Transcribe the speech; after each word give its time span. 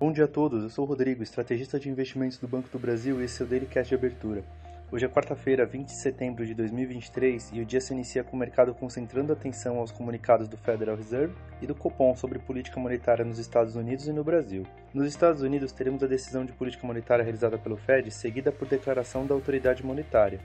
Bom 0.00 0.10
dia 0.10 0.24
a 0.24 0.28
todos, 0.28 0.62
eu 0.62 0.70
sou 0.70 0.86
o 0.86 0.88
Rodrigo, 0.88 1.22
estrategista 1.22 1.78
de 1.78 1.90
investimentos 1.90 2.38
do 2.38 2.48
Banco 2.48 2.70
do 2.70 2.78
Brasil 2.78 3.20
e 3.20 3.24
esse 3.24 3.42
é 3.42 3.44
o 3.44 3.46
Daily 3.46 3.66
Cash 3.66 3.88
de 3.88 3.94
abertura. 3.94 4.42
Hoje 4.90 5.04
é 5.04 5.08
quarta-feira, 5.10 5.66
20 5.66 5.88
de 5.88 6.00
setembro 6.00 6.46
de 6.46 6.54
2023 6.54 7.50
e 7.52 7.60
o 7.60 7.66
dia 7.66 7.82
se 7.82 7.92
inicia 7.92 8.24
com 8.24 8.34
o 8.34 8.40
mercado 8.40 8.72
concentrando 8.72 9.30
atenção 9.30 9.76
aos 9.76 9.92
comunicados 9.92 10.48
do 10.48 10.56
Federal 10.56 10.96
Reserve 10.96 11.34
e 11.60 11.66
do 11.66 11.74
Copom 11.74 12.16
sobre 12.16 12.38
política 12.38 12.80
monetária 12.80 13.26
nos 13.26 13.38
Estados 13.38 13.76
Unidos 13.76 14.08
e 14.08 14.12
no 14.14 14.24
Brasil. 14.24 14.66
Nos 14.94 15.06
Estados 15.06 15.42
Unidos 15.42 15.70
teremos 15.70 16.02
a 16.02 16.06
decisão 16.06 16.46
de 16.46 16.52
política 16.54 16.86
monetária 16.86 17.22
realizada 17.22 17.58
pelo 17.58 17.76
Fed, 17.76 18.10
seguida 18.10 18.50
por 18.50 18.66
declaração 18.66 19.26
da 19.26 19.34
autoridade 19.34 19.84
monetária. 19.84 20.40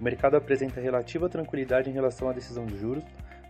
O 0.00 0.02
mercado 0.02 0.34
apresenta 0.38 0.80
relativa 0.80 1.28
tranquilidade 1.28 1.90
em 1.90 1.92
relação 1.92 2.30
à 2.30 2.32
decisão 2.32 2.64
de 2.64 2.78
juros, 2.78 3.04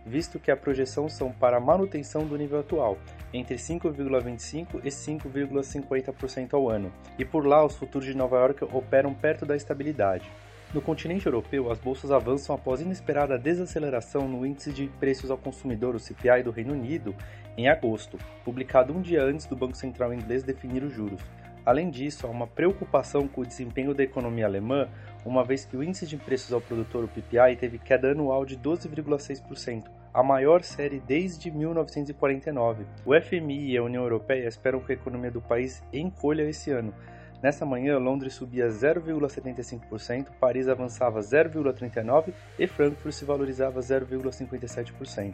visto 0.05 0.39
que 0.39 0.51
a 0.51 0.57
projeção 0.57 1.09
são 1.09 1.31
para 1.31 1.57
a 1.57 1.59
manutenção 1.59 2.25
do 2.25 2.37
nível 2.37 2.59
atual, 2.59 2.97
entre 3.33 3.55
5,25% 3.55 4.81
e 4.83 4.89
5,50% 4.89 6.53
ao 6.53 6.69
ano, 6.69 6.91
e 7.17 7.25
por 7.25 7.45
lá 7.45 7.65
os 7.65 7.75
futuros 7.75 8.07
de 8.07 8.15
Nova 8.15 8.37
York 8.37 8.63
operam 8.65 9.13
perto 9.13 9.45
da 9.45 9.55
estabilidade. 9.55 10.29
No 10.73 10.81
continente 10.81 11.25
europeu, 11.25 11.71
as 11.71 11.79
bolsas 11.79 12.11
avançam 12.11 12.53
após 12.53 12.81
inesperada 12.81 13.37
desaceleração 13.37 14.27
no 14.27 14.45
índice 14.45 14.71
de 14.71 14.87
preços 14.99 15.31
ao 15.31 15.37
consumidor, 15.37 15.95
o 15.95 15.99
CPI 15.99 16.43
do 16.43 16.51
Reino 16.51 16.73
Unido, 16.73 17.15
em 17.57 17.69
agosto, 17.69 18.17
publicado 18.43 18.91
um 18.91 19.01
dia 19.01 19.23
antes 19.23 19.45
do 19.45 19.55
Banco 19.55 19.77
Central 19.77 20.13
inglês 20.13 20.43
definir 20.43 20.83
os 20.83 20.93
juros. 20.93 21.21
Além 21.65 21.89
disso, 21.89 22.27
há 22.27 22.29
uma 22.29 22.45
preocupação 22.45 23.27
com 23.27 23.41
o 23.41 23.45
desempenho 23.45 23.93
da 23.93 24.03
economia 24.03 24.45
alemã, 24.45 24.87
uma 25.25 25.43
vez 25.43 25.65
que 25.65 25.75
o 25.75 25.83
índice 25.83 26.05
de 26.05 26.15
preços 26.15 26.53
ao 26.53 26.61
produtor, 26.61 27.03
o 27.03 27.07
PPI, 27.07 27.55
teve 27.59 27.79
queda 27.79 28.11
anual 28.11 28.45
de 28.45 28.55
12,6%, 28.55 29.85
a 30.13 30.21
maior 30.21 30.61
série 30.61 30.99
desde 30.99 31.49
1949. 31.49 32.85
O 33.03 33.19
FMI 33.19 33.71
e 33.71 33.77
a 33.77 33.83
União 33.83 34.03
Europeia 34.03 34.47
esperam 34.47 34.79
que 34.79 34.91
a 34.91 34.95
economia 34.95 35.31
do 35.31 35.41
país 35.41 35.83
encolha 35.91 36.43
esse 36.43 36.69
ano. 36.69 36.93
Nessa 37.41 37.65
manhã, 37.65 37.97
Londres 37.97 38.33
subia 38.33 38.67
0,75%, 38.67 40.27
Paris 40.39 40.67
avançava 40.67 41.19
0,39% 41.19 42.31
e 42.59 42.67
Frankfurt 42.67 43.13
se 43.13 43.25
valorizava 43.25 43.79
0,57%. 43.79 45.33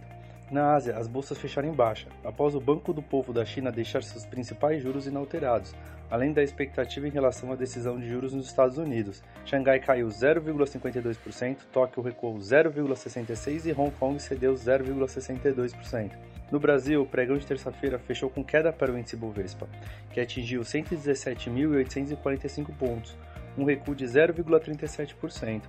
Na 0.51 0.73
Ásia, 0.73 0.97
as 0.97 1.07
bolsas 1.07 1.37
fecharam 1.37 1.69
em 1.69 1.73
baixa, 1.73 2.09
após 2.25 2.55
o 2.55 2.59
Banco 2.59 2.91
do 2.91 3.01
Povo 3.01 3.31
da 3.31 3.45
China 3.45 3.71
deixar 3.71 4.03
seus 4.03 4.25
principais 4.25 4.83
juros 4.83 5.07
inalterados, 5.07 5.73
além 6.09 6.33
da 6.33 6.43
expectativa 6.43 7.07
em 7.07 7.11
relação 7.11 7.53
à 7.53 7.55
decisão 7.55 7.97
de 7.97 8.09
juros 8.09 8.33
nos 8.33 8.47
Estados 8.47 8.77
Unidos. 8.77 9.23
Xangai 9.45 9.79
caiu 9.79 10.09
0,52%, 10.09 11.59
Tóquio 11.71 12.03
recuou 12.03 12.37
0,66% 12.37 13.65
e 13.65 13.71
Hong 13.71 13.91
Kong 13.91 14.21
cedeu 14.21 14.53
0,62%. 14.53 16.11
No 16.51 16.59
Brasil, 16.59 17.01
o 17.01 17.07
pregão 17.07 17.37
de 17.37 17.47
terça-feira 17.47 17.97
fechou 17.97 18.29
com 18.29 18.43
queda 18.43 18.73
para 18.73 18.91
o 18.91 18.99
índice 18.99 19.15
Bovespa, 19.15 19.69
que 20.11 20.19
atingiu 20.19 20.63
117.845 20.63 22.75
pontos, 22.77 23.17
um 23.57 23.63
recuo 23.63 23.95
de 23.95 24.03
0,37%. 24.03 25.61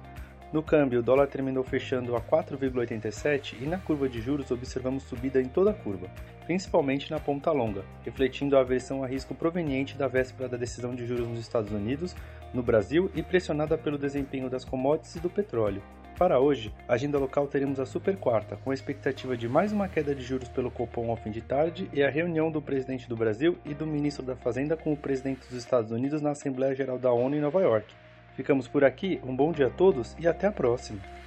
No 0.52 0.62
câmbio, 0.62 1.00
o 1.00 1.02
dólar 1.02 1.28
terminou 1.28 1.64
fechando 1.64 2.14
a 2.14 2.20
4,87 2.20 3.56
e 3.62 3.64
na 3.64 3.78
curva 3.78 4.06
de 4.06 4.20
juros 4.20 4.50
observamos 4.50 5.04
subida 5.04 5.40
em 5.40 5.46
toda 5.46 5.70
a 5.70 5.74
curva, 5.74 6.10
principalmente 6.44 7.10
na 7.10 7.18
ponta 7.18 7.50
longa, 7.50 7.82
refletindo 8.04 8.54
a 8.54 8.60
aversão 8.60 9.02
a 9.02 9.06
risco 9.06 9.34
proveniente 9.34 9.96
da 9.96 10.06
véspera 10.06 10.50
da 10.50 10.58
decisão 10.58 10.94
de 10.94 11.06
juros 11.06 11.26
nos 11.26 11.40
Estados 11.40 11.72
Unidos, 11.72 12.14
no 12.52 12.62
Brasil 12.62 13.10
e 13.14 13.22
pressionada 13.22 13.78
pelo 13.78 13.96
desempenho 13.96 14.50
das 14.50 14.62
commodities 14.62 15.16
e 15.16 15.20
do 15.20 15.30
petróleo. 15.30 15.82
Para 16.18 16.38
hoje, 16.38 16.70
agenda 16.86 17.18
local 17.18 17.46
teremos 17.46 17.80
a 17.80 17.86
super 17.86 18.18
quarta, 18.18 18.56
com 18.56 18.70
a 18.70 18.74
expectativa 18.74 19.34
de 19.34 19.48
mais 19.48 19.72
uma 19.72 19.88
queda 19.88 20.14
de 20.14 20.22
juros 20.22 20.50
pelo 20.50 20.70
Copom 20.70 21.08
ao 21.08 21.16
fim 21.16 21.30
de 21.30 21.40
tarde 21.40 21.88
e 21.94 22.02
a 22.02 22.10
reunião 22.10 22.50
do 22.50 22.60
presidente 22.60 23.08
do 23.08 23.16
Brasil 23.16 23.56
e 23.64 23.72
do 23.72 23.86
ministro 23.86 24.22
da 24.22 24.36
Fazenda 24.36 24.76
com 24.76 24.92
o 24.92 24.96
presidente 24.98 25.40
dos 25.48 25.56
Estados 25.56 25.90
Unidos 25.90 26.20
na 26.20 26.32
Assembleia 26.32 26.74
Geral 26.74 26.98
da 26.98 27.10
ONU 27.10 27.36
em 27.36 27.40
Nova 27.40 27.62
York. 27.62 27.86
Ficamos 28.34 28.66
por 28.66 28.84
aqui, 28.84 29.20
um 29.22 29.36
bom 29.36 29.52
dia 29.52 29.66
a 29.66 29.70
todos 29.70 30.16
e 30.18 30.26
até 30.26 30.46
a 30.46 30.52
próxima! 30.52 31.21